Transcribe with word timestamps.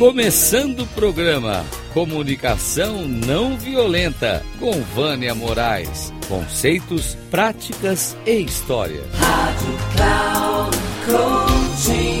Começando 0.00 0.80
o 0.80 0.86
programa 0.86 1.62
Comunicação 1.92 3.06
Não 3.06 3.58
Violenta 3.58 4.42
com 4.58 4.72
Vânia 4.80 5.34
Moraes. 5.34 6.10
Conceitos, 6.26 7.16
práticas 7.30 8.16
e 8.24 8.40
história. 8.40 9.02
Rádio 9.12 9.76
Cloud 9.94 10.76
Coaching. 11.04 12.20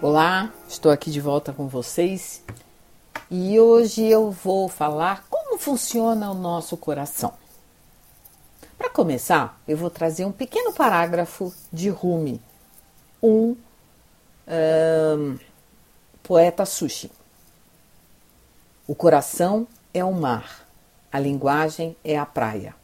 Olá, 0.00 0.50
estou 0.66 0.90
aqui 0.90 1.10
de 1.10 1.20
volta 1.20 1.52
com 1.52 1.68
vocês 1.68 2.42
e 3.30 3.60
hoje 3.60 4.06
eu 4.06 4.30
vou 4.30 4.66
falar 4.66 5.26
como 5.28 5.58
funciona 5.58 6.30
o 6.30 6.34
nosso 6.34 6.74
coração. 6.74 7.34
Para 8.78 8.88
começar, 8.88 9.60
eu 9.68 9.76
vou 9.76 9.90
trazer 9.90 10.24
um 10.24 10.32
pequeno 10.32 10.72
parágrafo 10.72 11.52
de 11.70 11.90
Rumi, 11.90 12.40
um, 13.22 13.56
poeta 16.22 16.64
sushi. 16.64 17.10
O 18.86 18.94
coração 18.94 19.66
é 19.92 20.04
o 20.04 20.12
mar, 20.12 20.66
a 21.12 21.18
linguagem 21.18 21.96
é 22.04 22.18
a 22.18 22.24
praia. 22.24 22.74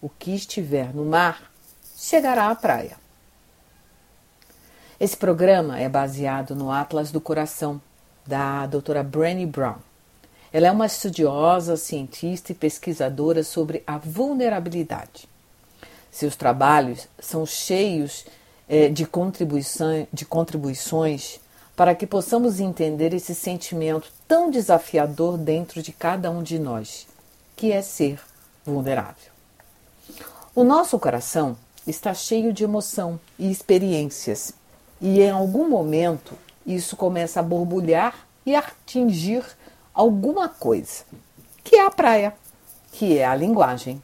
O 0.00 0.08
que 0.08 0.34
estiver 0.34 0.94
no 0.94 1.04
mar 1.04 1.50
chegará 1.96 2.50
à 2.50 2.54
praia. 2.54 2.96
Esse 4.98 5.16
programa 5.16 5.78
é 5.78 5.88
baseado 5.88 6.54
no 6.54 6.70
Atlas 6.70 7.10
do 7.10 7.20
Coração, 7.20 7.80
da 8.26 8.66
doutora 8.66 9.02
Brené 9.02 9.46
Brown. 9.46 9.78
Ela 10.52 10.66
é 10.66 10.70
uma 10.70 10.86
estudiosa, 10.86 11.76
cientista 11.76 12.52
e 12.52 12.54
pesquisadora 12.54 13.44
sobre 13.44 13.82
a 13.86 13.98
vulnerabilidade. 13.98 15.28
Seus 16.10 16.34
trabalhos 16.36 17.06
são 17.18 17.46
cheios 17.46 18.26
eh, 18.72 18.88
de, 18.88 19.04
contribuição, 19.04 20.06
de 20.12 20.24
contribuições 20.24 21.40
para 21.74 21.92
que 21.92 22.06
possamos 22.06 22.60
entender 22.60 23.12
esse 23.12 23.34
sentimento 23.34 24.12
tão 24.28 24.48
desafiador 24.48 25.36
dentro 25.36 25.82
de 25.82 25.90
cada 25.90 26.30
um 26.30 26.40
de 26.40 26.56
nós, 26.56 27.08
que 27.56 27.72
é 27.72 27.82
ser 27.82 28.20
vulnerável. 28.64 29.32
O 30.54 30.62
nosso 30.62 31.00
coração 31.00 31.56
está 31.84 32.14
cheio 32.14 32.52
de 32.52 32.62
emoção 32.62 33.18
e 33.36 33.50
experiências 33.50 34.54
e 35.00 35.20
em 35.20 35.30
algum 35.30 35.68
momento 35.68 36.34
isso 36.64 36.96
começa 36.96 37.40
a 37.40 37.42
borbulhar 37.42 38.14
e 38.46 38.54
atingir 38.54 39.42
alguma 39.92 40.48
coisa, 40.48 41.02
que 41.64 41.74
é 41.74 41.84
a 41.84 41.90
praia, 41.90 42.34
que 42.92 43.18
é 43.18 43.26
a 43.26 43.34
linguagem. 43.34 44.00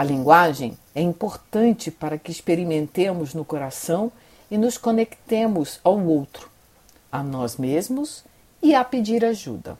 A 0.00 0.02
linguagem 0.02 0.78
é 0.94 1.02
importante 1.02 1.90
para 1.90 2.16
que 2.16 2.30
experimentemos 2.30 3.34
no 3.34 3.44
coração 3.44 4.10
e 4.50 4.56
nos 4.56 4.78
conectemos 4.78 5.78
ao 5.84 6.02
outro, 6.02 6.50
a 7.12 7.22
nós 7.22 7.58
mesmos 7.58 8.24
e 8.62 8.74
a 8.74 8.82
pedir 8.82 9.22
ajuda. 9.26 9.76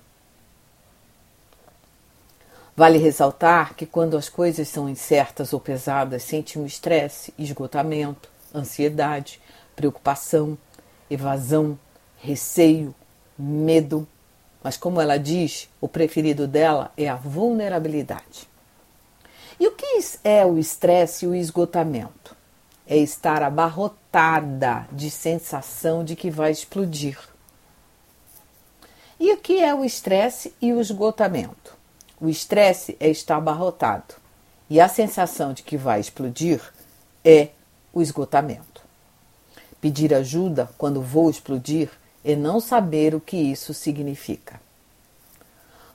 Vale 2.77 2.99
ressaltar 2.99 3.75
que 3.75 3.87
quando 3.87 4.15
as 4.15 4.29
coisas 4.29 4.69
são 4.69 4.91
incertas 4.91 5.55
ou 5.55 5.59
pesadas, 5.59 6.23
sentimos 6.23 6.73
estresse, 6.73 7.33
esgotamento, 7.39 8.29
ansiedade, 8.55 9.41
preocupação, 9.75 10.59
evasão, 11.09 11.79
receio, 12.19 12.95
medo. 13.39 14.07
Mas, 14.63 14.77
como 14.77 15.01
ela 15.01 15.17
diz, 15.17 15.67
o 15.81 15.89
preferido 15.89 16.47
dela 16.47 16.93
é 16.95 17.09
a 17.09 17.17
vulnerabilidade. 17.17 18.50
E 19.61 19.69
o 19.69 19.73
que 19.73 20.01
é 20.25 20.45
o 20.47 20.59
estresse 20.59 21.27
e 21.27 21.29
o 21.29 21.35
esgotamento? 21.35 22.35
É 22.87 22.97
estar 22.97 23.43
abarrotada 23.43 24.89
de 24.91 25.11
sensação 25.11 26.03
de 26.03 26.17
que 26.17 26.31
vai 26.31 26.51
explodir. 26.51 27.19
E 29.21 29.31
o 29.35 29.37
que 29.37 29.63
é 29.63 29.75
o 29.75 29.85
estresse 29.85 30.55
e 30.63 30.73
o 30.73 30.81
esgotamento? 30.81 31.77
O 32.19 32.31
estresse 32.31 32.97
é 32.99 33.11
estar 33.11 33.37
abarrotado 33.37 34.15
e 34.71 34.81
a 34.81 34.89
sensação 34.89 35.53
de 35.53 35.63
que 35.63 35.77
vai 35.77 36.01
explodir 36.01 36.63
é 37.23 37.51
o 37.93 38.01
esgotamento. 38.01 38.83
Pedir 39.79 40.15
ajuda 40.15 40.71
quando 40.79 41.03
vou 41.03 41.29
explodir 41.29 41.91
é 42.25 42.35
não 42.35 42.61
saber 42.61 43.15
o 43.15 43.21
que 43.21 43.37
isso 43.37 43.75
significa. 43.75 44.59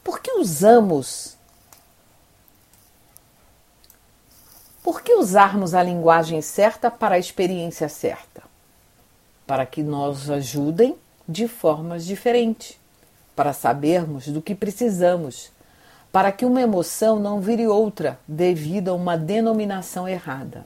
Por 0.04 0.20
que 0.20 0.34
usamos? 0.34 1.36
Por 4.86 5.02
que 5.02 5.15
usarmos 5.26 5.74
a 5.74 5.82
linguagem 5.82 6.40
certa 6.40 6.92
para 6.92 7.16
a 7.16 7.20
experiência 7.20 7.90
certa? 7.90 8.44
Para 9.48 9.66
que 9.66 9.82
nos 9.82 10.30
ajudem 10.30 10.96
de 11.28 11.48
formas 11.48 12.06
diferentes, 12.06 12.78
para 13.36 13.52
sabermos 13.52 14.28
do 14.28 14.40
que 14.40 14.54
precisamos, 14.54 15.50
para 16.12 16.32
que 16.32 16.46
uma 16.46 16.62
emoção 16.62 17.20
não 17.20 17.42
vire 17.42 17.66
outra 17.66 18.20
devido 18.28 18.90
a 18.90 18.94
uma 18.94 19.18
denominação 19.18 20.08
errada 20.08 20.64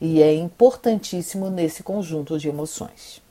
e 0.00 0.22
é 0.22 0.34
importantíssimo 0.34 1.50
nesse 1.50 1.82
conjunto 1.82 2.38
de 2.38 2.48
emoções. 2.48 3.22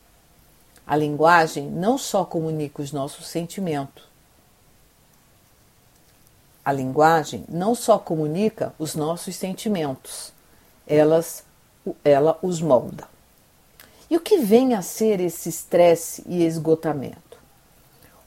A 0.85 0.96
linguagem 0.96 1.68
não 1.68 1.97
só 1.97 2.24
comunica 2.24 2.81
os 2.81 2.91
nossos 2.91 3.25
sentimentos, 3.25 4.03
a 6.64 6.72
linguagem 6.72 7.44
não 7.50 7.75
só 7.75 8.00
comunica 8.00 8.74
os 8.80 8.96
nossos 8.96 9.35
sentimentos, 9.35 10.31
elas, 10.88 11.44
ela 12.04 12.38
os 12.42 12.62
molda. 12.62 13.08
E 14.10 14.18
o 14.18 14.20
que 14.20 14.38
vem 14.38 14.74
a 14.74 14.82
ser 14.82 15.20
esse 15.20 15.50
estresse 15.50 16.24
e 16.28 16.46
esgotamento? 16.46 17.38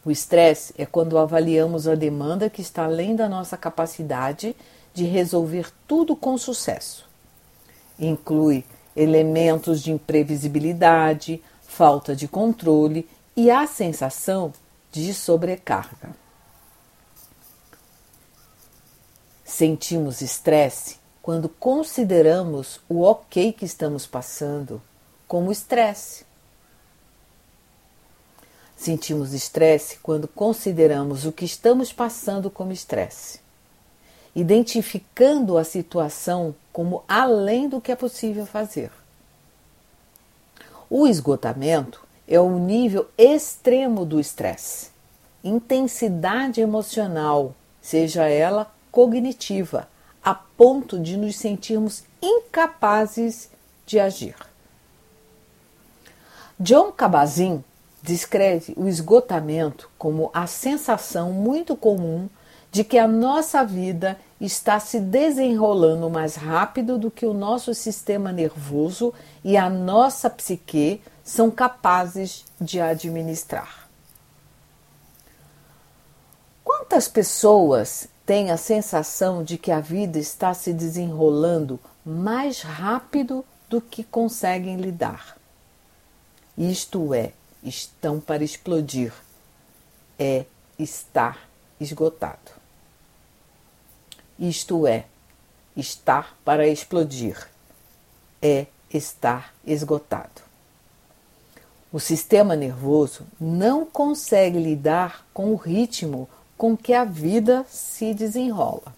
O 0.04 0.10
estresse 0.10 0.74
é 0.78 0.86
quando 0.86 1.18
avaliamos 1.18 1.88
a 1.88 1.94
demanda 1.94 2.48
que 2.48 2.60
está 2.60 2.84
além 2.84 3.16
da 3.16 3.28
nossa 3.28 3.56
capacidade 3.56 4.54
de 4.94 5.04
resolver 5.04 5.70
tudo 5.86 6.16
com 6.16 6.38
sucesso. 6.38 7.08
Inclui 7.98 8.64
elementos 8.96 9.82
de 9.82 9.92
imprevisibilidade, 9.92 11.42
falta 11.62 12.16
de 12.16 12.26
controle 12.26 13.08
e 13.36 13.50
a 13.50 13.66
sensação 13.66 14.52
de 14.90 15.12
sobrecarga. 15.12 16.10
Sentimos 19.44 20.20
estresse 20.22 20.96
quando 21.26 21.48
consideramos 21.48 22.78
o 22.88 23.02
ok 23.02 23.52
que 23.52 23.64
estamos 23.64 24.06
passando 24.06 24.80
como 25.26 25.50
estresse. 25.50 26.24
Sentimos 28.76 29.32
estresse 29.32 29.98
quando 29.98 30.28
consideramos 30.28 31.26
o 31.26 31.32
que 31.32 31.44
estamos 31.44 31.92
passando 31.92 32.48
como 32.48 32.70
estresse 32.70 33.40
identificando 34.36 35.58
a 35.58 35.64
situação 35.64 36.54
como 36.70 37.02
além 37.08 37.68
do 37.68 37.80
que 37.80 37.90
é 37.90 37.96
possível 37.96 38.46
fazer. 38.46 38.92
O 40.88 41.08
esgotamento 41.08 42.06
é 42.28 42.38
o 42.38 42.56
nível 42.56 43.08
extremo 43.18 44.04
do 44.04 44.20
estresse, 44.20 44.90
intensidade 45.42 46.60
emocional, 46.60 47.52
seja 47.80 48.28
ela 48.28 48.70
cognitiva, 48.92 49.88
a 50.26 50.34
ponto 50.34 50.98
de 50.98 51.16
nos 51.16 51.36
sentirmos 51.36 52.02
incapazes 52.20 53.48
de 53.86 54.00
agir. 54.00 54.34
John 56.58 56.90
Cabazin 56.90 57.62
descreve 58.02 58.74
o 58.76 58.88
esgotamento 58.88 59.88
como 59.96 60.28
a 60.34 60.48
sensação 60.48 61.30
muito 61.32 61.76
comum 61.76 62.28
de 62.72 62.82
que 62.82 62.98
a 62.98 63.06
nossa 63.06 63.64
vida 63.64 64.18
está 64.40 64.80
se 64.80 64.98
desenrolando 64.98 66.10
mais 66.10 66.34
rápido 66.34 66.98
do 66.98 67.08
que 67.08 67.24
o 67.24 67.32
nosso 67.32 67.72
sistema 67.72 68.32
nervoso 68.32 69.14
e 69.44 69.56
a 69.56 69.70
nossa 69.70 70.28
psique 70.28 71.00
são 71.22 71.52
capazes 71.52 72.44
de 72.60 72.80
administrar. 72.80 73.88
Quantas 76.64 77.06
pessoas 77.06 78.08
têm 78.26 78.50
a 78.50 78.56
sensação 78.56 79.42
de 79.42 79.56
que 79.56 79.70
a 79.70 79.80
vida 79.80 80.18
está 80.18 80.52
se 80.52 80.72
desenrolando 80.72 81.80
mais 82.04 82.60
rápido 82.60 83.44
do 83.70 83.80
que 83.80 84.04
conseguem 84.04 84.76
lidar? 84.76 85.38
Isto 86.58 87.14
é, 87.14 87.32
estão 87.62 88.20
para 88.20 88.44
explodir, 88.44 89.12
é 90.18 90.44
estar 90.78 91.48
esgotado 91.80 92.56
isto 94.38 94.86
é, 94.86 95.06
estar 95.76 96.36
para 96.44 96.68
explodir, 96.68 97.48
é 98.40 98.66
estar 98.92 99.54
esgotado. 99.66 100.44
O 101.92 101.98
sistema 101.98 102.54
nervoso 102.54 103.26
não 103.40 103.86
consegue 103.86 104.58
lidar 104.58 105.26
com 105.32 105.52
o 105.52 105.56
ritmo 105.56 106.28
com 106.56 106.76
que 106.76 106.94
a 106.94 107.04
vida 107.04 107.64
se 107.68 108.14
desenrola. 108.14 108.94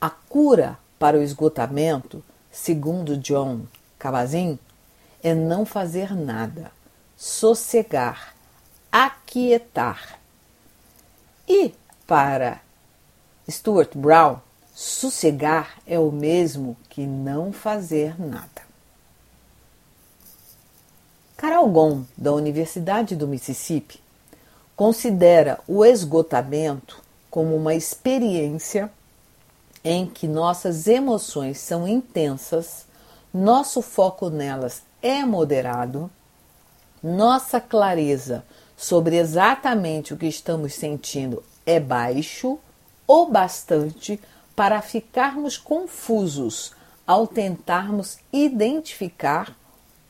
A 0.00 0.10
cura 0.10 0.78
para 0.98 1.16
o 1.16 1.22
esgotamento, 1.22 2.22
segundo 2.50 3.16
John, 3.16 3.62
Cavazin, 3.98 4.58
é 5.22 5.34
não 5.34 5.64
fazer 5.64 6.14
nada, 6.14 6.70
sossegar, 7.16 8.34
aquietar. 8.92 10.18
E 11.48 11.74
para 12.06 12.60
Stuart 13.48 13.96
Brown, 13.96 14.38
sossegar 14.74 15.78
é 15.86 15.98
o 15.98 16.12
mesmo 16.12 16.76
que 16.90 17.06
não 17.06 17.52
fazer 17.52 18.20
nada. 18.20 18.66
Carol 21.36 21.68
Gon, 21.68 22.04
da 22.16 22.32
Universidade 22.32 23.14
do 23.14 23.28
Mississippi, 23.28 24.00
considera 24.76 25.58
o 25.66 25.84
esgotamento 25.84 27.02
como 27.30 27.56
uma 27.56 27.74
experiência 27.74 28.92
em 29.82 30.06
que 30.06 30.28
nossas 30.28 30.86
emoções 30.86 31.58
são 31.58 31.88
intensas, 31.88 32.84
nosso 33.32 33.80
foco 33.80 34.28
nelas 34.28 34.82
é 35.02 35.24
moderado, 35.24 36.10
nossa 37.02 37.60
clareza 37.60 38.44
sobre 38.76 39.16
exatamente 39.16 40.12
o 40.12 40.16
que 40.16 40.26
estamos 40.26 40.74
sentindo 40.74 41.42
é 41.64 41.80
baixo 41.80 42.58
ou 43.06 43.30
bastante 43.30 44.20
para 44.54 44.82
ficarmos 44.82 45.56
confusos 45.56 46.72
ao 47.06 47.26
tentarmos 47.26 48.18
identificar 48.32 49.56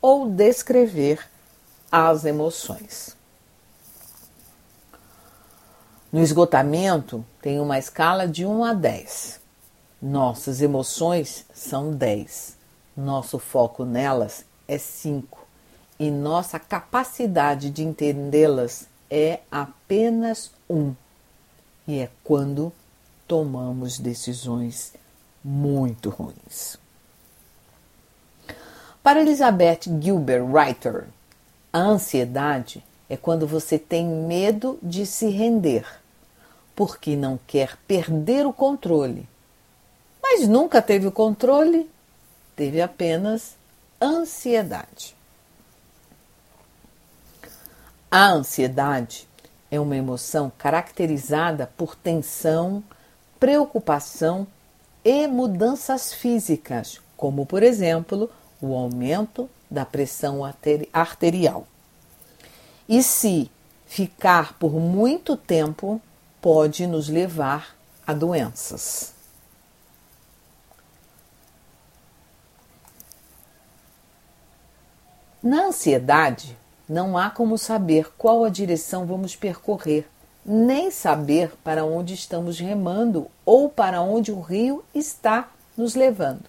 ou 0.00 0.28
descrever 0.28 1.28
as 1.90 2.24
emoções. 2.24 3.15
No 6.16 6.22
esgotamento, 6.22 7.22
tem 7.42 7.60
uma 7.60 7.78
escala 7.78 8.26
de 8.26 8.46
1 8.46 8.64
a 8.64 8.72
10. 8.72 9.38
Nossas 10.00 10.62
emoções 10.62 11.44
são 11.52 11.92
10. 11.92 12.56
Nosso 12.96 13.38
foco 13.38 13.84
nelas 13.84 14.42
é 14.66 14.78
5. 14.78 15.46
E 15.98 16.10
nossa 16.10 16.58
capacidade 16.58 17.68
de 17.68 17.84
entendê-las 17.84 18.88
é 19.10 19.40
apenas 19.50 20.50
1. 20.70 20.94
E 21.86 21.98
é 21.98 22.08
quando 22.24 22.72
tomamos 23.28 23.98
decisões 23.98 24.94
muito 25.44 26.08
ruins. 26.08 26.78
Para 29.02 29.20
Elizabeth 29.20 29.80
Gilbert 30.00 30.46
Writer, 30.46 31.08
a 31.70 31.80
ansiedade 31.80 32.82
é 33.06 33.18
quando 33.18 33.46
você 33.46 33.78
tem 33.78 34.06
medo 34.06 34.78
de 34.82 35.04
se 35.04 35.28
render, 35.28 35.84
porque 36.76 37.17
não 37.17 37.40
quer 37.46 37.76
perder 37.88 38.46
o 38.46 38.52
controle. 38.52 39.26
Mas 40.23 40.46
nunca 40.46 40.82
teve 40.82 41.06
o 41.06 41.12
controle, 41.12 41.90
teve 42.55 42.82
apenas 42.82 43.56
ansiedade. 44.00 45.17
A 48.11 48.26
ansiedade 48.28 49.26
é 49.70 49.81
uma 49.81 49.96
emoção 49.96 50.52
caracterizada 50.56 51.73
por 51.76 51.96
tensão, 51.96 52.84
preocupação 53.40 54.46
e 55.05 55.26
mudanças 55.26 56.12
físicas, 56.12 57.00
como, 57.17 57.46
por 57.46 57.62
exemplo, 57.62 58.31
o 58.61 58.75
aumento 58.75 59.49
da 59.70 59.84
pressão 59.84 60.43
arterial. 60.93 61.67
E 62.88 63.02
se 63.02 63.50
ficar 63.87 64.58
por 64.58 64.73
muito 64.75 65.37
tempo, 65.37 66.00
pode 66.41 66.87
nos 66.87 67.09
levar 67.09 67.77
a 68.06 68.12
doenças. 68.12 69.15
Na 75.43 75.67
ansiedade, 75.67 76.56
não 76.88 77.17
há 77.17 77.31
como 77.31 77.56
saber 77.56 78.11
qual 78.19 78.44
a 78.44 78.49
direção 78.49 79.06
vamos 79.06 79.37
percorrer, 79.37 80.09
nem 80.44 80.91
saber 80.91 81.53
para 81.62 81.85
onde 81.85 82.15
estamos 82.15 82.59
remando 82.59 83.29
ou 83.44 83.69
para 83.69 84.00
onde 84.00 84.33
o 84.33 84.41
rio 84.41 84.85
está 84.94 85.49
nos 85.77 85.94
levando. 85.94 86.44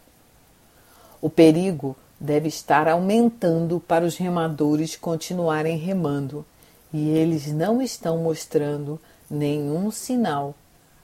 O 1.21 1.29
perigo 1.29 1.95
deve 2.19 2.47
estar 2.47 2.87
aumentando 2.87 3.79
para 3.79 4.05
os 4.05 4.17
remadores 4.17 4.95
continuarem 4.95 5.77
remando 5.77 6.45
e 6.93 7.09
eles 7.09 7.51
não 7.51 7.81
estão 7.81 8.17
mostrando 8.17 8.99
nenhum 9.29 9.91
sinal 9.91 10.55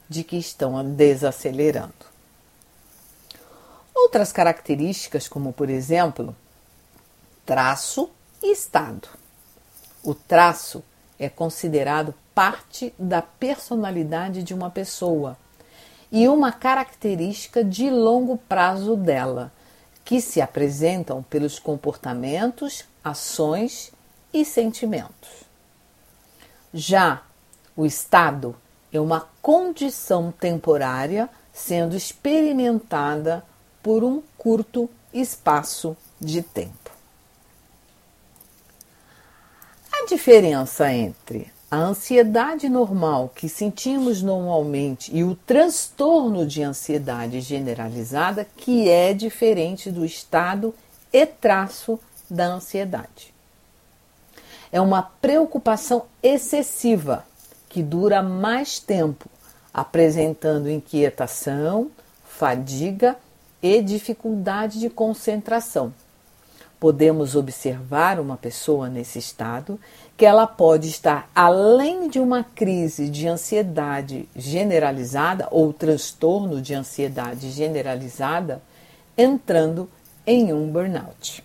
de 0.10 0.24
que 0.24 0.38
estão 0.38 0.84
desacelerando. 0.94 1.94
Outras 3.96 4.31
características, 4.31 5.28
como 5.28 5.54
por 5.54 5.70
exemplo, 5.70 6.36
traço 7.46 8.10
e 8.42 8.52
estado. 8.52 9.08
O 10.04 10.14
traço 10.14 10.84
é 11.18 11.30
considerado 11.30 12.14
parte 12.34 12.94
da 12.98 13.22
personalidade 13.22 14.44
de 14.44 14.54
uma 14.54 14.70
pessoa 14.70 15.38
e 16.12 16.28
uma 16.28 16.52
característica 16.52 17.64
de 17.64 17.90
longo 17.90 18.38
prazo 18.38 18.96
dela 18.96 19.52
que 20.04 20.20
se 20.20 20.42
apresentam 20.42 21.24
pelos 21.24 21.58
comportamentos, 21.58 22.84
ações 23.04 23.92
e 24.34 24.44
sentimentos. 24.44 25.44
Já 26.74 27.22
o 27.75 27.86
estado 27.86 28.56
é 28.92 29.00
uma 29.00 29.28
condição 29.42 30.31
temporária 30.31 31.30
sendo 31.52 31.96
experimentada 31.96 33.44
por 33.81 34.04
um 34.04 34.22
curto 34.38 34.90
espaço 35.14 35.96
de 36.20 36.42
tempo. 36.42 36.92
A 39.92 40.06
diferença 40.06 40.92
entre 40.92 41.52
a 41.70 41.78
ansiedade 41.78 42.70
normal 42.70 43.31
que 43.34 43.50
sentimos 43.50 44.22
normalmente 44.22 45.16
e 45.16 45.24
o 45.24 45.36
transtorno 45.36 46.46
de 46.46 46.62
ansiedade 46.62 47.42
generalizada, 47.42 48.46
que 48.58 48.88
é 48.90 49.14
diferente 49.14 49.90
do 49.90 50.06
estado 50.06 50.74
e 51.12 51.25
traço 51.25 52.00
da 52.30 52.46
ansiedade. 52.46 53.34
É 54.72 54.80
uma 54.80 55.02
preocupação 55.02 56.06
excessiva 56.22 57.25
que 57.74 57.81
dura 57.81 58.22
mais 58.22 58.78
tempo, 58.78 59.28
apresentando 59.74 60.70
inquietação, 60.70 61.89
fadiga 62.24 63.18
e 63.63 63.82
dificuldade 63.82 64.80
de 64.80 64.92
concentração. 64.92 65.92
Podemos 66.80 67.36
observar 67.36 68.20
uma 68.20 68.38
pessoa 68.38 68.89
nesse 68.89 69.18
estado 69.18 69.80
que 70.15 70.24
ela 70.24 70.46
pode 70.46 70.88
estar 70.88 71.27
além 71.34 72.08
de 72.08 72.20
uma 72.20 72.44
crise 72.44 73.10
de 73.10 73.27
ansiedade 73.27 74.30
generalizada 74.36 75.48
ou 75.50 75.74
transtorno 75.74 76.62
de 76.62 76.75
ansiedade 76.75 77.50
generalizada, 77.50 78.62
entrando 79.18 79.89
em 80.27 80.53
um 80.53 80.72
burnout. 80.72 81.44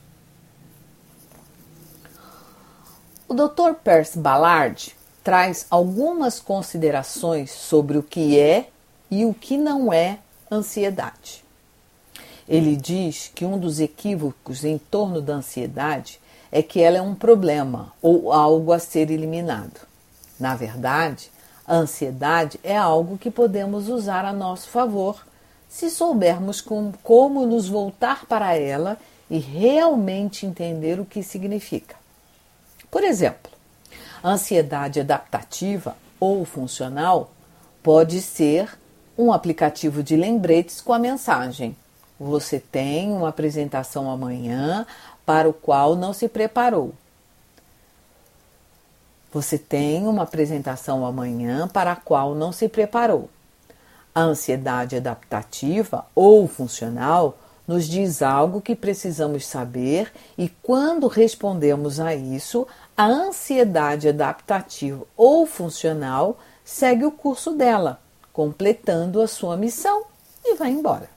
O 3.27 3.33
Dr. 3.33 3.73
Percy 3.83 4.19
Ballard 4.19 4.98
traz 5.29 5.67
algumas 5.71 6.41
considerações 6.41 7.51
sobre 7.51 7.99
o 7.99 8.03
que 8.03 8.41
é 8.41 8.71
e 9.11 9.27
o 9.27 9.35
que 9.35 9.59
não 9.59 9.93
é 9.93 10.21
ansiedade. 10.51 11.45
Ele 12.49 12.75
diz 12.75 13.31
que 13.35 13.45
um 13.45 13.59
dos 13.59 13.79
equívocos 13.79 14.65
em 14.65 14.79
torno 14.79 15.21
da 15.21 15.35
ansiedade 15.35 16.19
é 16.51 16.63
que 16.63 16.81
ela 16.81 16.97
é 16.97 17.03
um 17.03 17.15
problema 17.15 17.93
ou 18.01 18.33
algo 18.33 18.73
a 18.73 18.79
ser 18.79 19.11
eliminado. 19.11 19.87
Na 20.41 20.57
verdade, 20.57 21.31
a 21.67 21.75
ansiedade 21.75 22.59
é 22.65 22.75
algo 22.75 23.19
que 23.19 23.31
podemos 23.31 23.91
usar 23.91 24.25
a 24.25 24.33
nosso 24.33 24.71
favor 24.71 25.27
se 25.69 25.91
soubermos 25.91 26.63
com, 26.63 26.91
como 27.03 27.45
nos 27.45 27.69
voltar 27.69 28.25
para 28.25 28.57
ela 28.57 28.97
e 29.31 29.39
realmente 29.39 30.47
entender 30.47 30.99
o 30.99 31.05
que 31.05 31.23
significa. 31.23 31.97
Por 32.91 33.05
exemplo, 33.05 33.58
a 34.23 34.31
ansiedade 34.31 35.01
adaptativa 35.01 35.97
ou 36.19 36.45
funcional 36.45 37.31
pode 37.83 38.21
ser 38.21 38.79
um 39.17 39.33
aplicativo 39.33 40.03
de 40.03 40.17
lembretes 40.17 40.81
com 40.81 40.93
a 40.93 40.99
mensagem: 40.99 41.77
Você 42.19 42.59
tem 42.59 43.11
uma 43.13 43.29
apresentação 43.29 44.11
amanhã, 44.11 44.87
para 45.27 45.49
o 45.49 45.53
qual 45.53 45.95
não 45.95 46.13
se 46.13 46.29
preparou. 46.29 46.95
Você 49.31 49.59
tem 49.59 50.07
uma 50.07 50.23
apresentação 50.23 51.05
amanhã 51.05 51.69
para 51.69 51.93
a 51.93 51.97
qual 51.97 52.35
não 52.35 52.51
se 52.51 52.67
preparou. 52.67 53.29
A 54.15 54.23
ansiedade 54.23 54.97
adaptativa 54.97 56.07
ou 56.15 56.49
funcional 56.49 57.39
nos 57.69 57.87
diz 57.87 58.23
algo 58.23 58.63
que 58.63 58.75
precisamos 58.75 59.47
saber 59.47 60.11
e 60.39 60.49
quando 60.49 61.07
respondemos 61.07 62.01
a 62.01 62.15
isso, 62.15 62.67
a 62.97 63.05
ansiedade 63.05 64.09
adaptativa 64.09 65.05
ou 65.15 65.45
funcional 65.45 66.39
segue 66.65 67.05
o 67.05 67.13
curso 67.13 67.53
dela, 67.53 68.01
completando 68.33 69.21
a 69.21 69.29
sua 69.29 69.55
missão 69.55 70.05
e 70.43 70.55
vai 70.55 70.71
embora. 70.71 71.11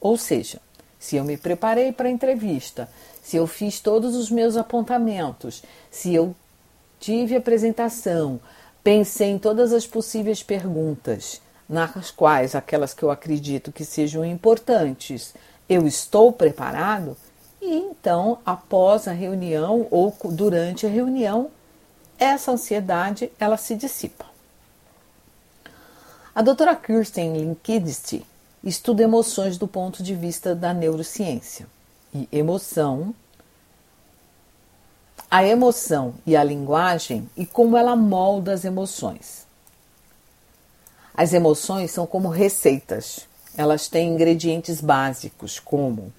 Ou 0.00 0.16
seja, 0.16 0.60
se 0.98 1.14
eu 1.14 1.24
me 1.24 1.36
preparei 1.36 1.92
para 1.92 2.08
a 2.08 2.12
entrevista, 2.12 2.88
se 3.22 3.36
eu 3.36 3.46
fiz 3.46 3.78
todos 3.78 4.16
os 4.16 4.30
meus 4.30 4.56
apontamentos, 4.56 5.62
se 5.90 6.12
eu 6.12 6.34
tive 6.98 7.36
apresentação, 7.36 8.40
pensei 8.82 9.30
em 9.30 9.38
todas 9.38 9.72
as 9.72 9.86
possíveis 9.86 10.42
perguntas, 10.42 11.40
nas 11.68 12.10
quais 12.10 12.54
aquelas 12.54 12.92
que 12.92 13.02
eu 13.02 13.10
acredito 13.10 13.72
que 13.72 13.84
sejam 13.84 14.24
importantes, 14.24 15.34
eu 15.68 15.86
estou 15.86 16.32
preparado? 16.32 17.16
E 17.60 17.74
então, 17.74 18.38
após 18.44 19.06
a 19.06 19.12
reunião 19.12 19.86
ou 19.90 20.14
durante 20.30 20.86
a 20.86 20.88
reunião, 20.88 21.50
essa 22.18 22.52
ansiedade 22.52 23.30
ela 23.38 23.56
se 23.56 23.74
dissipa. 23.74 24.26
A 26.34 26.40
doutora 26.40 26.74
Kirsten 26.74 27.36
Linkidist 27.36 28.24
estuda 28.64 29.02
emoções 29.02 29.58
do 29.58 29.68
ponto 29.68 30.02
de 30.02 30.14
vista 30.14 30.54
da 30.54 30.72
neurociência. 30.72 31.66
E 32.14 32.28
emoção, 32.30 33.14
a 35.30 35.44
emoção 35.44 36.14
e 36.26 36.36
a 36.36 36.44
linguagem 36.44 37.28
e 37.36 37.46
como 37.46 37.76
ela 37.76 37.96
molda 37.96 38.52
as 38.52 38.64
emoções. 38.64 39.46
As 41.14 41.32
emoções 41.32 41.90
são 41.90 42.06
como 42.06 42.28
receitas. 42.28 43.26
Elas 43.56 43.88
têm 43.88 44.14
ingredientes 44.14 44.80
básicos 44.80 45.58
como 45.58 46.12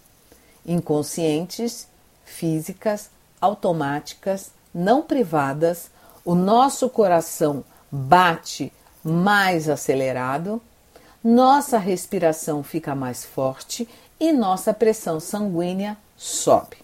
inconscientes, 0.65 1.87
físicas, 2.23 3.09
automáticas, 3.41 4.51
não 4.73 5.01
privadas. 5.01 5.89
O 6.23 6.35
nosso 6.35 6.89
coração 6.89 7.63
bate 7.91 8.71
mais 9.03 9.67
acelerado 9.67 10.61
nossa 11.23 11.77
respiração 11.77 12.61
fica 12.63 12.93
mais 12.93 13.23
forte 13.23 13.87
e 14.19 14.33
nossa 14.33 14.73
pressão 14.73 15.21
sanguínea 15.21 15.95
sobe. 16.17 16.83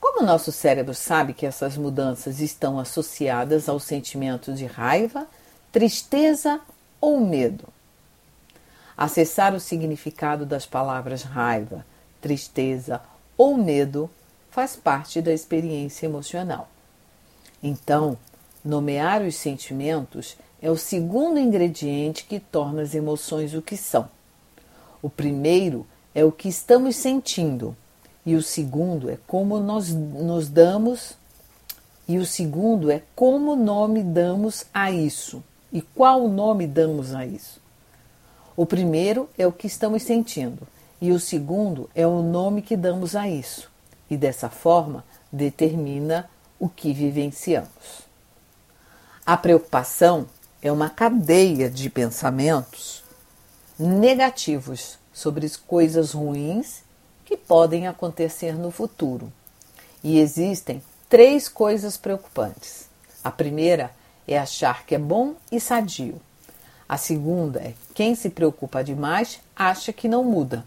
Como 0.00 0.24
nosso 0.24 0.52
cérebro 0.52 0.94
sabe 0.94 1.34
que 1.34 1.44
essas 1.44 1.76
mudanças 1.76 2.38
estão 2.38 2.78
associadas 2.78 3.68
ao 3.68 3.80
sentimento 3.80 4.52
de 4.52 4.66
raiva, 4.66 5.26
tristeza 5.72 6.60
ou 7.00 7.18
medo? 7.18 7.64
Acessar 8.98 9.54
o 9.54 9.60
significado 9.60 10.44
das 10.44 10.66
palavras 10.66 11.22
raiva, 11.22 11.86
tristeza 12.20 13.00
ou 13.36 13.56
medo 13.56 14.10
faz 14.50 14.74
parte 14.74 15.22
da 15.22 15.32
experiência 15.32 16.04
emocional. 16.06 16.68
Então, 17.62 18.18
nomear 18.64 19.22
os 19.22 19.36
sentimentos 19.36 20.36
é 20.60 20.68
o 20.68 20.76
segundo 20.76 21.38
ingrediente 21.38 22.24
que 22.24 22.40
torna 22.40 22.82
as 22.82 22.92
emoções 22.92 23.54
o 23.54 23.62
que 23.62 23.76
são. 23.76 24.08
O 25.00 25.08
primeiro 25.08 25.86
é 26.12 26.24
o 26.24 26.32
que 26.32 26.48
estamos 26.48 26.96
sentindo, 26.96 27.76
e 28.26 28.34
o 28.34 28.42
segundo 28.42 29.08
é 29.08 29.16
como 29.28 29.60
nós 29.60 29.92
nos 29.92 30.48
damos, 30.48 31.16
e 32.08 32.18
o 32.18 32.26
segundo 32.26 32.90
é 32.90 33.02
como 33.14 33.54
nome 33.54 34.02
damos 34.02 34.64
a 34.74 34.90
isso. 34.90 35.40
E 35.72 35.80
qual 35.80 36.26
nome 36.26 36.66
damos 36.66 37.14
a 37.14 37.24
isso? 37.24 37.67
O 38.58 38.66
primeiro 38.66 39.30
é 39.38 39.46
o 39.46 39.52
que 39.52 39.68
estamos 39.68 40.02
sentindo, 40.02 40.66
e 41.00 41.12
o 41.12 41.20
segundo 41.20 41.88
é 41.94 42.04
o 42.04 42.22
nome 42.22 42.60
que 42.60 42.76
damos 42.76 43.14
a 43.14 43.28
isso, 43.28 43.70
e 44.10 44.16
dessa 44.16 44.50
forma 44.50 45.04
determina 45.30 46.28
o 46.58 46.68
que 46.68 46.92
vivenciamos. 46.92 48.02
A 49.24 49.36
preocupação 49.36 50.26
é 50.60 50.72
uma 50.72 50.90
cadeia 50.90 51.70
de 51.70 51.88
pensamentos 51.88 53.04
negativos 53.78 54.98
sobre 55.12 55.48
coisas 55.64 56.10
ruins 56.10 56.82
que 57.24 57.36
podem 57.36 57.86
acontecer 57.86 58.58
no 58.58 58.72
futuro. 58.72 59.32
E 60.02 60.18
existem 60.18 60.82
três 61.08 61.48
coisas 61.48 61.96
preocupantes. 61.96 62.88
A 63.22 63.30
primeira 63.30 63.92
é 64.26 64.36
achar 64.36 64.84
que 64.84 64.96
é 64.96 64.98
bom 64.98 65.36
e 65.52 65.60
sadio. 65.60 66.20
A 66.88 66.96
segunda 66.96 67.60
é 67.60 67.74
quem 67.94 68.14
se 68.14 68.30
preocupa 68.30 68.82
demais 68.82 69.40
acha 69.54 69.92
que 69.92 70.08
não 70.08 70.24
muda. 70.24 70.64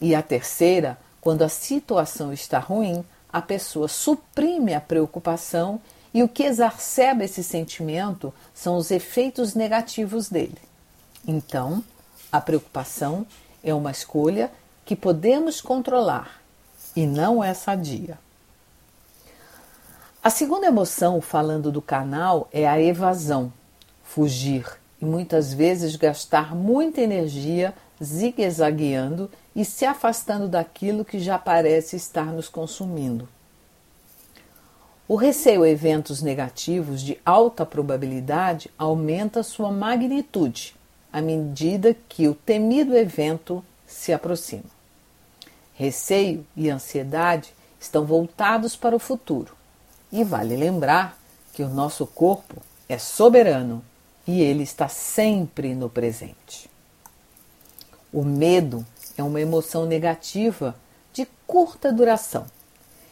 E 0.00 0.14
a 0.14 0.20
terceira, 0.20 0.98
quando 1.20 1.42
a 1.42 1.48
situação 1.48 2.32
está 2.32 2.58
ruim, 2.58 3.04
a 3.32 3.40
pessoa 3.40 3.86
suprime 3.86 4.74
a 4.74 4.80
preocupação 4.80 5.80
e 6.12 6.22
o 6.22 6.28
que 6.28 6.42
exacerba 6.42 7.24
esse 7.24 7.42
sentimento 7.44 8.34
são 8.52 8.76
os 8.76 8.90
efeitos 8.90 9.54
negativos 9.54 10.28
dele. 10.28 10.58
Então, 11.26 11.82
a 12.30 12.40
preocupação 12.40 13.26
é 13.62 13.72
uma 13.72 13.92
escolha 13.92 14.50
que 14.84 14.96
podemos 14.96 15.60
controlar 15.60 16.40
e 16.96 17.06
não 17.06 17.42
é 17.42 17.54
sadia. 17.54 18.18
A 20.22 20.30
segunda 20.30 20.66
emoção, 20.66 21.20
falando 21.20 21.70
do 21.70 21.82
canal, 21.82 22.48
é 22.52 22.66
a 22.66 22.80
evasão, 22.80 23.52
fugir 24.02 24.80
e 25.04 25.06
muitas 25.06 25.52
vezes 25.52 25.96
gastar 25.96 26.54
muita 26.54 27.00
energia 27.00 27.74
zigue-zagueando 28.02 29.30
e 29.54 29.64
se 29.64 29.84
afastando 29.84 30.48
daquilo 30.48 31.04
que 31.04 31.18
já 31.20 31.38
parece 31.38 31.94
estar 31.94 32.32
nos 32.32 32.48
consumindo. 32.48 33.28
O 35.06 35.16
receio 35.16 35.62
a 35.62 35.68
eventos 35.68 36.22
negativos 36.22 37.02
de 37.02 37.18
alta 37.24 37.66
probabilidade 37.66 38.70
aumenta 38.78 39.42
sua 39.42 39.70
magnitude 39.70 40.74
à 41.12 41.20
medida 41.20 41.94
que 42.08 42.26
o 42.26 42.34
temido 42.34 42.96
evento 42.96 43.62
se 43.86 44.12
aproxima. 44.12 44.64
Receio 45.74 46.44
e 46.56 46.70
ansiedade 46.70 47.52
estão 47.78 48.04
voltados 48.04 48.74
para 48.74 48.96
o 48.96 48.98
futuro, 48.98 49.54
e 50.10 50.24
vale 50.24 50.56
lembrar 50.56 51.18
que 51.52 51.62
o 51.62 51.68
nosso 51.68 52.06
corpo 52.06 52.56
é 52.88 52.98
soberano 52.98 53.84
e 54.26 54.40
ele 54.40 54.62
está 54.62 54.88
sempre 54.88 55.74
no 55.74 55.88
presente. 55.88 56.70
O 58.12 58.22
medo 58.22 58.86
é 59.16 59.22
uma 59.22 59.40
emoção 59.40 59.86
negativa 59.86 60.74
de 61.12 61.26
curta 61.46 61.92
duração 61.92 62.46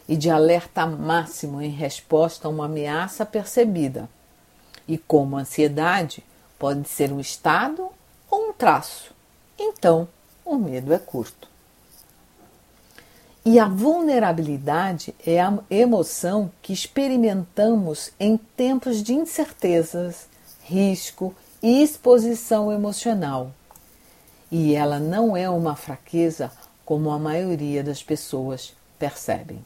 e 0.08 0.16
de 0.16 0.30
alerta 0.30 0.86
máximo 0.86 1.60
em 1.60 1.70
resposta 1.70 2.46
a 2.46 2.50
uma 2.50 2.66
ameaça 2.66 3.24
percebida. 3.24 4.08
E 4.86 4.98
como 4.98 5.36
a 5.36 5.40
ansiedade 5.40 6.24
pode 6.58 6.88
ser 6.88 7.12
um 7.12 7.20
estado 7.20 7.88
ou 8.30 8.50
um 8.50 8.52
traço, 8.52 9.14
então 9.58 10.08
o 10.44 10.56
medo 10.56 10.92
é 10.92 10.98
curto. 10.98 11.48
E 13.44 13.58
a 13.58 13.66
vulnerabilidade 13.66 15.14
é 15.26 15.40
a 15.40 15.58
emoção 15.68 16.50
que 16.62 16.72
experimentamos 16.72 18.12
em 18.18 18.36
tempos 18.36 19.02
de 19.02 19.14
incertezas, 19.14 20.28
risco 20.64 21.34
e 21.62 21.82
exposição 21.82 22.72
emocional. 22.72 23.52
E 24.50 24.74
ela 24.74 24.98
não 24.98 25.36
é 25.36 25.48
uma 25.48 25.76
fraqueza 25.76 26.50
como 26.84 27.10
a 27.10 27.18
maioria 27.18 27.82
das 27.82 28.02
pessoas 28.02 28.74
percebem. 28.98 29.64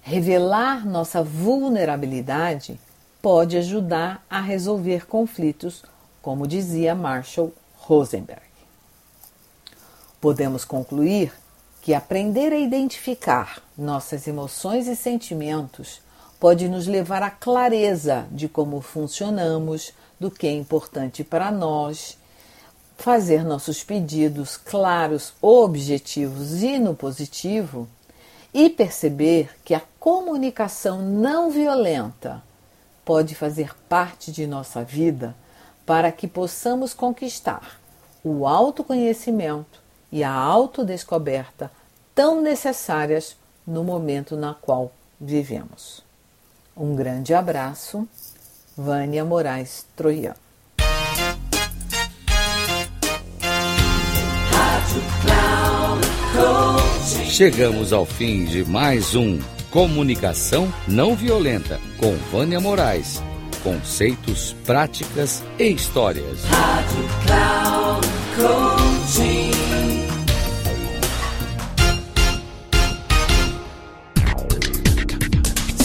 Revelar 0.00 0.86
nossa 0.86 1.22
vulnerabilidade 1.22 2.78
pode 3.20 3.56
ajudar 3.56 4.24
a 4.28 4.40
resolver 4.40 5.06
conflitos, 5.06 5.82
como 6.20 6.46
dizia 6.46 6.94
Marshall 6.94 7.52
Rosenberg. 7.76 8.42
Podemos 10.20 10.64
concluir 10.64 11.32
que 11.80 11.94
aprender 11.94 12.52
a 12.52 12.58
identificar 12.58 13.60
nossas 13.76 14.26
emoções 14.28 14.86
e 14.86 14.94
sentimentos 14.94 16.00
pode 16.42 16.68
nos 16.68 16.88
levar 16.88 17.22
à 17.22 17.30
clareza 17.30 18.26
de 18.32 18.48
como 18.48 18.80
funcionamos, 18.80 19.92
do 20.18 20.28
que 20.28 20.48
é 20.48 20.50
importante 20.50 21.22
para 21.22 21.52
nós, 21.52 22.18
fazer 22.98 23.44
nossos 23.44 23.84
pedidos 23.84 24.56
claros, 24.56 25.34
objetivos 25.40 26.60
e 26.64 26.80
no 26.80 26.96
positivo 26.96 27.86
e 28.52 28.68
perceber 28.68 29.50
que 29.64 29.72
a 29.72 29.80
comunicação 30.00 31.00
não 31.00 31.48
violenta 31.48 32.42
pode 33.04 33.36
fazer 33.36 33.72
parte 33.88 34.32
de 34.32 34.44
nossa 34.44 34.82
vida 34.82 35.36
para 35.86 36.10
que 36.10 36.26
possamos 36.26 36.92
conquistar 36.92 37.80
o 38.24 38.48
autoconhecimento 38.48 39.80
e 40.10 40.24
a 40.24 40.32
autodescoberta 40.32 41.70
tão 42.12 42.40
necessárias 42.40 43.36
no 43.64 43.84
momento 43.84 44.36
na 44.36 44.52
qual 44.54 44.90
vivemos. 45.20 46.02
Um 46.76 46.94
grande 46.96 47.34
abraço, 47.34 48.08
Vânia 48.76 49.24
Moraes 49.24 49.84
Troian. 49.94 50.34
Chegamos 57.26 57.92
ao 57.92 58.04
fim 58.04 58.44
de 58.44 58.64
mais 58.64 59.14
um 59.14 59.38
Comunicação 59.70 60.72
Não 60.86 61.14
Violenta 61.14 61.80
com 61.98 62.14
Vânia 62.30 62.60
Moraes. 62.60 63.22
Conceitos, 63.62 64.54
práticas 64.66 65.42
e 65.58 65.68
histórias. 65.72 66.44
Rádio 66.44 67.08
Cloud 67.26 68.06
Coaching. 68.36 69.51